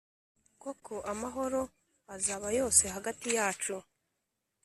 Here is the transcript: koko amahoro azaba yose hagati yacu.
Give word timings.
koko 0.61 0.95
amahoro 1.11 1.61
azaba 2.15 2.47
yose 2.59 2.83
hagati 2.95 3.27
yacu. 3.37 3.75